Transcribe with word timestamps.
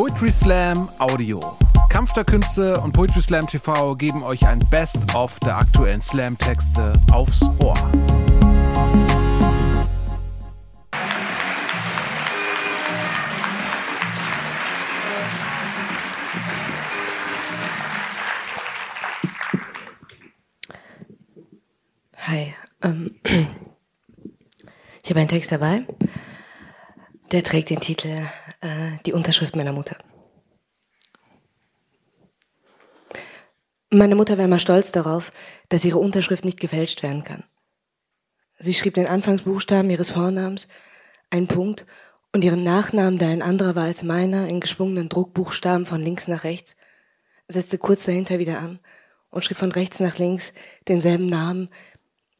Poetry 0.00 0.30
Slam 0.30 0.88
Audio. 0.98 1.40
Kampf 1.90 2.14
der 2.14 2.24
Künste 2.24 2.80
und 2.80 2.92
Poetry 2.92 3.20
Slam 3.20 3.46
TV 3.46 3.94
geben 3.96 4.22
euch 4.22 4.46
ein 4.46 4.58
Best-of 4.70 5.38
der 5.40 5.58
aktuellen 5.58 6.00
Slam-Texte 6.00 6.94
aufs 7.12 7.42
Ohr. 7.58 7.74
Hi. 22.16 22.54
Ähm, 22.82 23.16
ich 25.02 25.10
habe 25.10 25.20
einen 25.20 25.28
Text 25.28 25.52
dabei. 25.52 25.86
Der 27.32 27.42
trägt 27.42 27.68
den 27.68 27.80
Titel 27.80 28.24
Die 29.06 29.12
Unterschrift 29.12 29.56
meiner 29.56 29.72
Mutter. 29.72 29.96
Meine 33.90 34.14
Mutter 34.14 34.38
war 34.38 34.44
immer 34.44 34.58
stolz 34.58 34.92
darauf, 34.92 35.32
dass 35.68 35.84
ihre 35.84 35.98
Unterschrift 35.98 36.44
nicht 36.44 36.60
gefälscht 36.60 37.02
werden 37.02 37.24
kann. 37.24 37.44
Sie 38.58 38.74
schrieb 38.74 38.94
den 38.94 39.06
Anfangsbuchstaben 39.06 39.90
ihres 39.90 40.10
Vornamens, 40.10 40.68
einen 41.30 41.48
Punkt, 41.48 41.86
und 42.32 42.44
ihren 42.44 42.62
Nachnamen, 42.62 43.18
der 43.18 43.30
ein 43.30 43.42
anderer 43.42 43.74
war 43.74 43.84
als 43.84 44.02
meiner, 44.02 44.46
in 44.48 44.60
geschwungenen 44.60 45.08
Druckbuchstaben 45.08 45.86
von 45.86 46.00
links 46.00 46.28
nach 46.28 46.44
rechts, 46.44 46.76
setzte 47.48 47.78
kurz 47.78 48.04
dahinter 48.04 48.38
wieder 48.38 48.60
an 48.60 48.78
und 49.30 49.44
schrieb 49.44 49.58
von 49.58 49.72
rechts 49.72 49.98
nach 49.98 50.18
links 50.18 50.52
denselben 50.86 51.26
Namen 51.26 51.68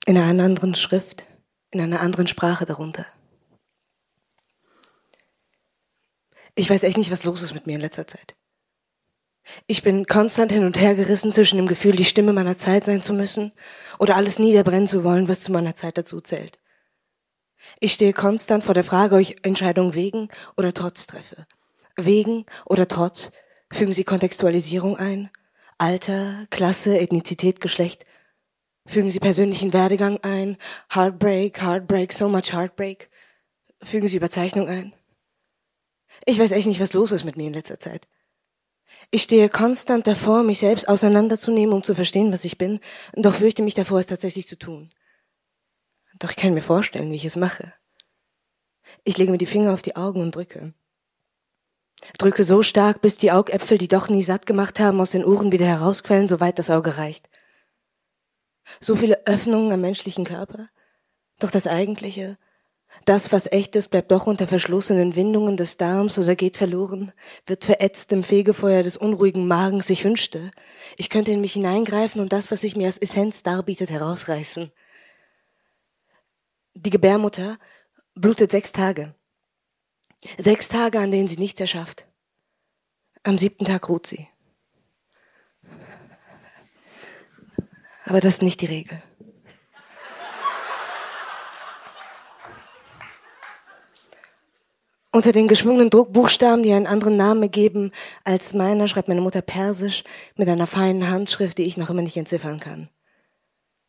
in 0.06 0.16
einer 0.16 0.44
anderen 0.44 0.74
Schrift, 0.74 1.24
in 1.70 1.80
einer 1.80 2.00
anderen 2.00 2.26
Sprache 2.26 2.64
darunter. 2.64 3.06
Ich 6.60 6.68
weiß 6.68 6.82
echt 6.82 6.98
nicht, 6.98 7.10
was 7.10 7.24
los 7.24 7.40
ist 7.40 7.54
mit 7.54 7.66
mir 7.66 7.76
in 7.76 7.80
letzter 7.80 8.06
Zeit. 8.06 8.36
Ich 9.66 9.82
bin 9.82 10.04
konstant 10.04 10.52
hin 10.52 10.66
und 10.66 10.78
her 10.78 10.94
gerissen 10.94 11.32
zwischen 11.32 11.56
dem 11.56 11.66
Gefühl, 11.66 11.96
die 11.96 12.04
Stimme 12.04 12.34
meiner 12.34 12.58
Zeit 12.58 12.84
sein 12.84 13.00
zu 13.00 13.14
müssen 13.14 13.52
oder 13.98 14.14
alles 14.14 14.38
niederbrennen 14.38 14.86
zu 14.86 15.02
wollen, 15.02 15.26
was 15.26 15.40
zu 15.40 15.52
meiner 15.52 15.74
Zeit 15.74 15.96
dazu 15.96 16.20
zählt. 16.20 16.58
Ich 17.78 17.94
stehe 17.94 18.12
konstant 18.12 18.62
vor 18.62 18.74
der 18.74 18.84
Frage, 18.84 19.14
ob 19.14 19.22
ich 19.22 19.42
Entscheidungen 19.42 19.94
wegen 19.94 20.28
oder 20.58 20.74
trotz 20.74 21.06
treffe. 21.06 21.46
Wegen 21.96 22.44
oder 22.66 22.86
trotz 22.86 23.32
fügen 23.72 23.94
Sie 23.94 24.04
Kontextualisierung 24.04 24.98
ein, 24.98 25.30
Alter, 25.78 26.46
Klasse, 26.50 27.00
Ethnizität, 27.00 27.62
Geschlecht. 27.62 28.04
Fügen 28.84 29.08
Sie 29.10 29.18
persönlichen 29.18 29.72
Werdegang 29.72 30.18
ein, 30.24 30.58
Heartbreak, 30.92 31.62
Heartbreak, 31.62 32.12
so 32.12 32.28
much 32.28 32.52
Heartbreak. 32.52 33.08
Fügen 33.82 34.08
Sie 34.08 34.18
Überzeichnung 34.18 34.68
ein. 34.68 34.92
Ich 36.26 36.38
weiß 36.38 36.50
echt 36.52 36.66
nicht, 36.66 36.80
was 36.80 36.92
los 36.92 37.12
ist 37.12 37.24
mit 37.24 37.36
mir 37.36 37.46
in 37.46 37.54
letzter 37.54 37.78
Zeit. 37.78 38.06
Ich 39.10 39.22
stehe 39.22 39.48
konstant 39.48 40.06
davor, 40.06 40.42
mich 40.42 40.58
selbst 40.58 40.88
auseinanderzunehmen, 40.88 41.74
um 41.74 41.82
zu 41.82 41.94
verstehen, 41.94 42.32
was 42.32 42.44
ich 42.44 42.58
bin, 42.58 42.80
doch 43.14 43.34
fürchte 43.34 43.62
mich 43.62 43.74
davor, 43.74 44.00
es 44.00 44.06
tatsächlich 44.06 44.46
zu 44.46 44.58
tun. 44.58 44.90
Doch 46.18 46.30
ich 46.30 46.36
kann 46.36 46.54
mir 46.54 46.62
vorstellen, 46.62 47.10
wie 47.10 47.16
ich 47.16 47.24
es 47.24 47.36
mache. 47.36 47.72
Ich 49.04 49.16
lege 49.16 49.30
mir 49.30 49.38
die 49.38 49.46
Finger 49.46 49.72
auf 49.72 49.82
die 49.82 49.96
Augen 49.96 50.20
und 50.20 50.34
drücke. 50.34 50.74
Drücke 52.18 52.44
so 52.44 52.62
stark, 52.62 53.00
bis 53.00 53.18
die 53.18 53.32
Augäpfel, 53.32 53.78
die 53.78 53.88
doch 53.88 54.08
nie 54.08 54.22
satt 54.22 54.46
gemacht 54.46 54.80
haben, 54.80 55.00
aus 55.00 55.12
den 55.12 55.24
Ohren 55.24 55.52
wieder 55.52 55.66
herausquellen, 55.66 56.28
soweit 56.28 56.58
das 56.58 56.70
Auge 56.70 56.96
reicht. 56.96 57.28
So 58.80 58.96
viele 58.96 59.26
Öffnungen 59.26 59.72
am 59.72 59.80
menschlichen 59.80 60.24
Körper. 60.24 60.68
Doch 61.38 61.50
das 61.50 61.66
Eigentliche, 61.66 62.38
das, 63.04 63.32
was 63.32 63.50
echt 63.50 63.76
ist, 63.76 63.88
bleibt 63.88 64.10
doch 64.12 64.26
unter 64.26 64.46
verschlossenen 64.46 65.16
Windungen 65.16 65.56
des 65.56 65.76
Darms 65.76 66.18
oder 66.18 66.36
geht 66.36 66.56
verloren, 66.56 67.12
wird 67.46 67.64
verätzt 67.64 68.12
im 68.12 68.22
Fegefeuer 68.22 68.82
des 68.82 68.96
unruhigen 68.96 69.48
Magens. 69.48 69.90
Ich 69.90 70.04
wünschte, 70.04 70.50
ich 70.96 71.08
könnte 71.08 71.30
in 71.30 71.40
mich 71.40 71.54
hineingreifen 71.54 72.20
und 72.20 72.32
das, 72.32 72.50
was 72.50 72.60
sich 72.60 72.76
mir 72.76 72.86
als 72.86 72.98
Essenz 72.98 73.42
darbietet, 73.42 73.90
herausreißen. 73.90 74.70
Die 76.74 76.90
Gebärmutter 76.90 77.58
blutet 78.14 78.50
sechs 78.50 78.72
Tage. 78.72 79.14
Sechs 80.36 80.68
Tage, 80.68 81.00
an 81.00 81.10
denen 81.10 81.28
sie 81.28 81.38
nichts 81.38 81.60
erschafft. 81.60 82.06
Am 83.22 83.38
siebten 83.38 83.64
Tag 83.64 83.88
ruht 83.88 84.06
sie. 84.06 84.28
Aber 88.04 88.20
das 88.20 88.34
ist 88.34 88.42
nicht 88.42 88.60
die 88.60 88.66
Regel. 88.66 89.02
Unter 95.12 95.32
den 95.32 95.48
geschwungenen 95.48 95.90
Druckbuchstaben, 95.90 96.62
die 96.62 96.72
einen 96.72 96.86
anderen 96.86 97.16
Namen 97.16 97.50
geben 97.50 97.90
als 98.22 98.54
meiner, 98.54 98.86
schreibt 98.86 99.08
meine 99.08 99.20
Mutter 99.20 99.42
Persisch 99.42 100.04
mit 100.36 100.48
einer 100.48 100.68
feinen 100.68 101.08
Handschrift, 101.08 101.58
die 101.58 101.64
ich 101.64 101.76
noch 101.76 101.90
immer 101.90 102.02
nicht 102.02 102.16
entziffern 102.16 102.60
kann. 102.60 102.88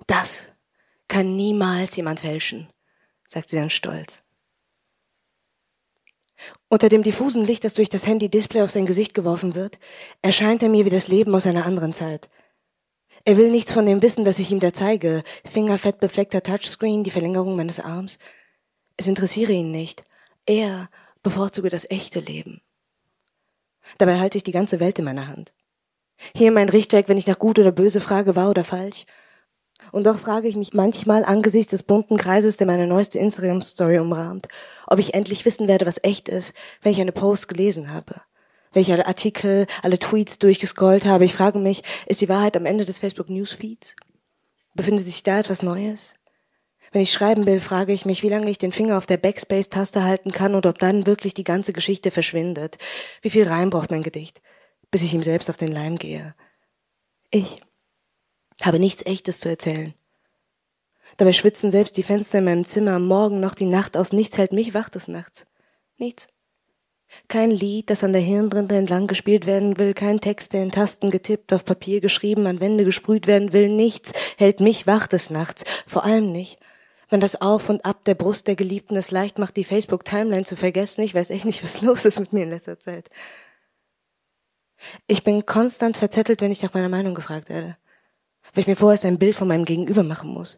Das 0.08 0.48
kann 1.08 1.36
niemals 1.36 1.96
jemand 1.96 2.22
fälschen, 2.22 2.68
sagt 3.28 3.50
sie 3.50 3.58
dann 3.58 3.70
stolz. 3.70 4.24
Unter 6.70 6.90
dem 6.90 7.04
diffusen 7.04 7.46
Licht, 7.46 7.64
das 7.66 7.76
durch 7.76 7.90
das 7.90 8.08
Handy-Display 8.08 8.64
auf 8.64 8.72
sein 8.72 8.88
Gesicht 8.88 9.14
geworfen 9.14 9.54
wird, 9.54 9.78
erscheint 10.24 10.64
er 10.64 10.70
mir 10.70 10.86
wie 10.86 10.90
das 10.90 11.08
Leben 11.08 11.36
aus 11.36 11.46
einer 11.46 11.68
anderen 11.68 11.94
Zeit. 11.94 12.30
Er 13.26 13.38
will 13.38 13.52
nichts 13.52 13.72
von 13.72 13.86
dem 13.86 14.02
wissen, 14.02 14.24
das 14.24 14.40
ich 14.40 14.52
ihm 14.52 14.60
da 14.60 14.74
zeige. 14.74 15.22
Fingerfett 15.46 16.00
befleckter 16.00 16.42
Touchscreen, 16.42 17.04
die 17.04 17.12
Verlängerung 17.12 17.56
meines 17.56 17.80
Arms. 17.80 18.18
Es 18.98 19.08
interessiere 19.08 19.52
ihn 19.52 19.70
nicht. 19.70 20.04
Er 20.48 20.90
bevorzuge 21.24 21.70
das 21.70 21.90
echte 21.90 22.20
Leben. 22.20 22.62
Dabei 23.98 24.20
halte 24.20 24.38
ich 24.38 24.44
die 24.44 24.52
ganze 24.52 24.80
Welt 24.80 25.00
in 25.00 25.06
meiner 25.06 25.28
Hand. 25.28 25.54
Hier 26.36 26.52
mein 26.52 26.70
Richtwerk, 26.70 27.10
wenn 27.10 27.18
ich 27.18 27.28
nach 27.28 27.40
gut 27.40 27.58
oder 27.60 27.72
böse 27.72 28.02
frage, 28.02 28.36
wahr 28.36 28.50
oder 28.50 28.64
falsch. 28.64 29.06
Und 29.92 30.06
doch 30.06 30.20
frage 30.20 30.48
ich 30.48 30.56
mich 30.56 30.74
manchmal 30.74 31.26
angesichts 31.26 31.72
des 31.72 31.84
bunten 31.84 32.18
Kreises, 32.18 32.58
der 32.58 32.68
meine 32.68 32.86
neueste 32.86 33.18
Instagram-Story 33.18 33.98
umrahmt, 33.98 34.48
ob 34.86 35.00
ich 35.00 35.16
endlich 35.16 35.44
wissen 35.46 35.68
werde, 35.68 35.86
was 35.86 36.04
echt 36.04 36.30
ist, 36.30 36.54
wenn 36.82 36.92
ich 36.92 37.02
eine 37.02 37.12
Post 37.12 37.48
gelesen 37.48 37.92
habe. 37.92 38.22
Alle 38.74 39.06
Artikel, 39.06 39.66
alle 39.82 40.00
Tweets 40.00 40.40
durchgescrollt 40.40 41.06
habe. 41.06 41.26
Ich 41.26 41.34
frage 41.34 41.60
mich, 41.60 41.84
ist 42.06 42.22
die 42.22 42.30
Wahrheit 42.30 42.56
am 42.56 42.66
Ende 42.66 42.86
des 42.86 43.00
Facebook 43.00 43.30
Newsfeeds? 43.30 43.96
Befindet 44.76 45.06
sich 45.06 45.24
da 45.24 45.40
etwas 45.40 45.62
Neues? 45.62 46.14
Wenn 46.92 47.02
ich 47.02 47.12
schreiben 47.12 47.46
will, 47.46 47.62
frage 47.62 47.94
ich 47.94 48.06
mich, 48.06 48.22
wie 48.22 48.30
lange 48.30 48.50
ich 48.50 48.58
den 48.58 48.74
Finger 48.74 48.98
auf 48.98 49.06
der 49.06 49.18
Backspace-Taste 49.18 50.04
halten 50.04 50.32
kann 50.32 50.56
und 50.56 50.66
ob 50.66 50.78
dann 50.80 51.06
wirklich 51.08 51.34
die 51.34 51.46
ganze 51.46 51.72
Geschichte 51.72 52.12
verschwindet. 52.12 52.78
Wie 53.22 53.30
viel 53.30 53.48
Reim 53.48 53.70
braucht 53.70 53.92
mein 53.92 54.04
Gedicht, 54.04 54.42
bis 54.92 55.02
ich 55.02 55.14
ihm 55.14 55.24
selbst 55.24 55.50
auf 55.50 55.58
den 55.58 55.72
Leim 55.72 55.98
gehe. 55.98 56.36
Ich 57.30 57.56
habe 58.62 58.78
nichts 58.78 59.06
Echtes 59.06 59.40
zu 59.40 59.48
erzählen. 59.48 59.94
Dabei 61.16 61.32
schwitzen 61.32 61.72
selbst 61.72 61.96
die 61.96 62.04
Fenster 62.04 62.40
in 62.40 62.46
meinem 62.46 62.66
Zimmer 62.66 62.94
am 62.94 63.06
Morgen 63.06 63.40
noch 63.40 63.56
die 63.56 63.66
Nacht 63.66 63.96
aus. 63.96 64.12
Nichts 64.12 64.38
hält 64.38 64.52
mich 64.52 64.74
wach 64.74 64.90
des 64.90 65.08
Nachts. 65.08 65.46
Nichts. 65.98 66.28
Kein 67.28 67.52
Lied, 67.52 67.90
das 67.90 68.04
an 68.04 68.14
der 68.14 68.22
Hirnrinde 68.22 68.76
entlang 68.76 69.08
gespielt 69.08 69.46
werden 69.46 69.78
will, 69.78 69.94
kein 69.94 70.22
Text, 70.22 70.54
der 70.54 70.64
in 70.64 70.72
Tasten 70.72 71.12
getippt, 71.12 71.52
auf 71.52 71.66
Papier 71.66 72.00
geschrieben, 72.00 72.48
an 72.48 72.62
Wände 72.62 72.86
gesprüht 72.86 73.28
werden 73.28 73.52
will, 73.52 73.68
nichts 73.68 74.14
hält 74.38 74.62
mich 74.62 74.88
wach 74.88 75.08
des 75.08 75.30
Nachts, 75.30 75.66
vor 75.86 76.06
allem 76.06 76.32
nicht, 76.32 76.61
wenn 77.12 77.20
das 77.20 77.40
Auf 77.42 77.70
und 77.70 77.86
Ab 77.86 78.06
der 78.06 78.16
Brust 78.16 78.48
der 78.48 78.56
Geliebten 78.56 78.96
es 78.96 79.12
leicht 79.12 79.38
macht, 79.38 79.58
die 79.58 79.66
Facebook-Timeline 79.66 80.46
zu 80.46 80.56
vergessen. 80.56 81.02
Ich 81.02 81.14
weiß 81.14 81.30
echt 81.30 81.46
nicht, 81.46 81.64
was 81.64 81.82
los 81.82 82.06
ist 82.06 82.20
mit 82.20 82.34
mir 82.34 82.44
in 82.44 82.50
letzter 82.50 82.80
Zeit. 82.80 83.10
Ich 85.08 85.24
bin 85.24 85.46
konstant 85.46 85.98
verzettelt, 85.98 86.42
wenn 86.42 86.52
ich 86.52 86.64
nach 86.64 86.74
meiner 86.74 86.90
Meinung 86.90 87.14
gefragt 87.14 87.50
werde. 87.50 87.78
Weil 88.54 88.62
ich 88.62 88.68
mir 88.68 88.78
vorerst 88.78 89.06
ein 89.06 89.20
Bild 89.20 89.36
von 89.36 89.48
meinem 89.48 89.66
Gegenüber 89.66 90.04
machen 90.04 90.30
muss. 90.30 90.58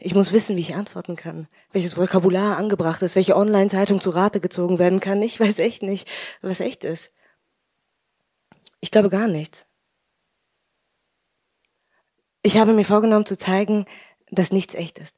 Ich 0.00 0.14
muss 0.14 0.32
wissen, 0.32 0.56
wie 0.56 0.62
ich 0.62 0.74
antworten 0.74 1.14
kann, 1.14 1.46
welches 1.72 1.98
Vokabular 1.98 2.56
angebracht 2.56 3.02
ist, 3.02 3.16
welche 3.16 3.36
Online-Zeitung 3.36 4.00
zu 4.00 4.08
Rate 4.08 4.40
gezogen 4.40 4.78
werden 4.78 4.98
kann. 4.98 5.22
Ich 5.22 5.38
weiß 5.38 5.58
echt 5.58 5.82
nicht, 5.82 6.08
was 6.40 6.60
echt 6.60 6.84
ist. 6.84 7.12
Ich 8.80 8.90
glaube 8.90 9.10
gar 9.10 9.28
nicht. 9.28 9.66
Ich 12.42 12.56
habe 12.56 12.72
mir 12.72 12.84
vorgenommen 12.84 13.26
zu 13.26 13.36
zeigen, 13.36 13.84
dass 14.30 14.50
nichts 14.50 14.74
echt 14.74 14.98
ist. 14.98 15.14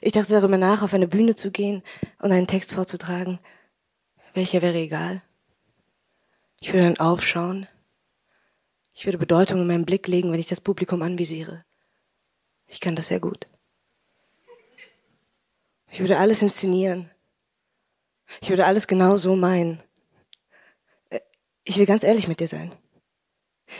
Ich 0.00 0.12
dachte 0.12 0.32
darüber 0.32 0.58
nach, 0.58 0.82
auf 0.82 0.94
eine 0.94 1.08
Bühne 1.08 1.36
zu 1.36 1.50
gehen 1.50 1.82
und 2.20 2.32
einen 2.32 2.46
Text 2.46 2.72
vorzutragen. 2.74 3.38
Welcher 4.34 4.62
wäre 4.62 4.78
egal. 4.78 5.22
Ich 6.60 6.72
würde 6.72 6.84
dann 6.84 6.98
aufschauen. 6.98 7.66
Ich 8.94 9.06
würde 9.06 9.18
Bedeutung 9.18 9.60
in 9.60 9.66
meinen 9.66 9.84
Blick 9.84 10.06
legen, 10.06 10.32
wenn 10.32 10.40
ich 10.40 10.46
das 10.46 10.60
Publikum 10.60 11.02
anvisiere. 11.02 11.64
Ich 12.66 12.80
kann 12.80 12.96
das 12.96 13.08
sehr 13.08 13.20
gut. 13.20 13.46
Ich 15.90 16.00
würde 16.00 16.18
alles 16.18 16.40
inszenieren. 16.40 17.10
Ich 18.40 18.48
würde 18.48 18.64
alles 18.64 18.86
genau 18.86 19.18
so 19.18 19.36
meinen. 19.36 19.82
Äh, 21.10 21.20
ich 21.64 21.76
will 21.78 21.86
ganz 21.86 22.02
ehrlich 22.02 22.28
mit 22.28 22.40
dir 22.40 22.48
sein. 22.48 22.72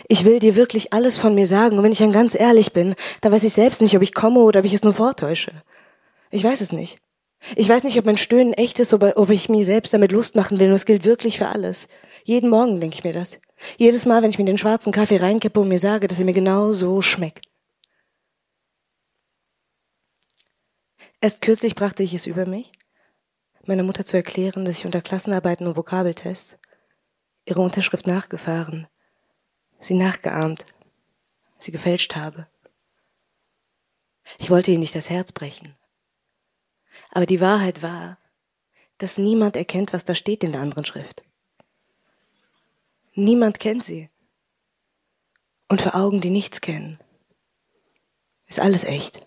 Ich 0.09 0.25
will 0.25 0.39
dir 0.39 0.55
wirklich 0.57 0.93
alles 0.93 1.17
von 1.17 1.35
mir 1.35 1.47
sagen. 1.47 1.79
Und 1.79 1.85
wenn 1.85 1.93
ich 1.93 1.99
dann 1.99 2.13
ganz 2.13 2.35
ehrlich 2.35 2.73
bin, 2.73 2.95
dann 3.21 3.33
weiß 3.33 3.45
ich 3.45 3.53
selbst 3.53 3.81
nicht, 3.81 3.97
ob 3.97 4.03
ich 4.03 4.15
komme 4.15 4.41
oder 4.41 4.61
ob 4.61 4.67
ich 4.67 4.75
es 4.75 4.85
nur 4.85 4.95
vortäusche. 4.95 5.63
Ich 6.33 6.43
weiß 6.43 6.63
es 6.63 6.73
nicht. 6.73 6.99
Ich 7.57 7.69
weiß 7.69 7.85
nicht, 7.85 7.99
ob 7.99 8.07
mein 8.07 8.17
Stöhnen 8.17 8.55
echt 8.55 8.81
ist, 8.81 8.95
ob, 8.95 9.03
ob 9.17 9.31
ich 9.31 9.49
mir 9.49 9.65
selbst 9.65 9.93
damit 9.93 10.13
Lust 10.13 10.35
machen 10.35 10.59
will. 10.59 10.69
Und 10.69 10.73
das 10.73 10.87
gilt 10.87 11.05
wirklich 11.05 11.37
für 11.39 11.49
alles. 11.49 11.89
Jeden 12.25 12.49
Morgen 12.49 12.81
denke 12.81 12.95
ich 12.95 13.05
mir 13.05 13.13
das. 13.13 13.39
Jedes 13.77 14.07
Mal, 14.07 14.23
wenn 14.23 14.31
ich 14.31 14.39
mir 14.39 14.47
den 14.47 14.59
schwarzen 14.59 14.93
Kaffee 14.93 15.19
reinkippe 15.19 15.61
und 15.61 15.69
mir 15.69 15.79
sage, 15.79 16.09
dass 16.09 16.19
er 16.19 16.25
mir 16.25 16.33
genau 16.33 16.73
so 16.73 17.03
schmeckt. 17.03 17.47
Erst 21.21 21.43
kürzlich 21.43 21.75
brachte 21.75 22.03
ich 22.03 22.15
es 22.15 22.27
über 22.27 22.47
mich, 22.47 22.73
meiner 23.67 23.85
Mutter 23.85 24.05
zu 24.05 24.17
erklären, 24.17 24.65
dass 24.65 24.79
ich 24.79 24.87
unter 24.87 25.03
Klassenarbeiten 25.03 25.67
und 25.67 25.77
Vokabeltests 25.77 26.57
ihre 27.45 27.61
Unterschrift 27.61 28.07
nachgefahren, 28.07 28.89
sie 29.79 29.95
nachgeahmt, 29.95 30.65
sie 31.59 31.71
gefälscht 31.71 32.17
habe. 32.17 32.49
Ich 34.39 34.51
wollte 34.51 34.71
ihr 34.71 34.79
nicht 34.79 34.95
das 34.95 35.11
Herz 35.11 35.31
brechen. 35.31 35.77
Aber 37.11 37.27
die 37.27 37.41
Wahrheit 37.41 37.83
war, 37.83 38.19
dass 38.99 39.19
niemand 39.19 39.57
erkennt, 39.57 39.93
was 39.93 40.05
da 40.05 40.15
steht 40.15 40.45
in 40.45 40.53
der 40.53 40.61
anderen 40.61 40.85
Schrift. 40.85 41.23
Niemand 43.15 43.59
kennt 43.59 43.85
sie. 43.85 44.09
Und 45.69 45.81
für 45.81 45.95
Augen, 45.95 46.21
die 46.21 46.31
nichts 46.31 46.61
kennen, 46.61 46.99
ist 48.47 48.61
alles 48.61 48.85
echt. 48.85 49.27